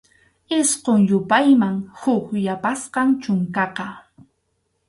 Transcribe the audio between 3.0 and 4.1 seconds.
chunkaqa.